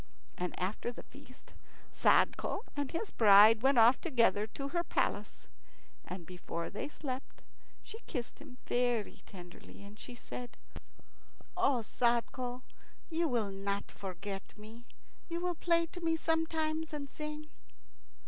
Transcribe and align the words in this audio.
And 0.35 0.59
after 0.59 0.91
the 0.91 1.03
feast 1.03 1.53
Sadko 1.93 2.61
and 2.75 2.89
his 2.89 3.11
bride 3.11 3.61
went 3.61 3.77
off 3.77 4.01
together 4.01 4.47
to 4.47 4.69
her 4.69 4.83
palace. 4.83 5.47
And 6.05 6.25
before 6.25 6.71
they 6.71 6.89
slept 6.89 7.43
she 7.83 7.99
kissed 8.07 8.39
him 8.39 8.57
very 8.65 9.21
tenderly, 9.27 9.83
and 9.83 9.99
she 9.99 10.15
said, 10.15 10.57
"O 11.55 11.83
Sadko, 11.83 12.63
you 13.11 13.27
will 13.27 13.51
not 13.51 13.91
forget 13.91 14.57
me? 14.57 14.87
You 15.29 15.39
will 15.39 15.53
play 15.53 15.85
to 15.91 16.01
me 16.01 16.15
sometimes, 16.17 16.93
and 16.93 17.07
sing?" 17.07 17.51